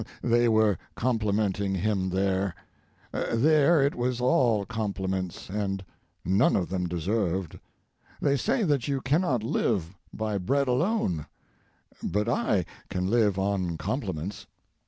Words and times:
They 0.23 0.49
were 0.49 0.79
complimenting 0.95 1.75
him 1.75 2.09
there; 2.09 2.55
there 3.13 3.83
it 3.85 3.93
was 3.93 4.19
all 4.19 4.65
compliments, 4.65 5.47
and 5.47 5.85
none 6.25 6.55
of 6.55 6.69
them 6.69 6.87
deserved. 6.87 7.59
They 8.19 8.35
say 8.35 8.63
that 8.63 8.87
you 8.87 8.99
cannot 9.01 9.43
live 9.43 9.95
by 10.11 10.39
bread 10.39 10.67
alone, 10.67 11.27
but 12.01 12.27
I 12.27 12.65
can 12.89 13.11
live 13.11 13.37
on 13.37 13.77
compliments. 13.77 14.47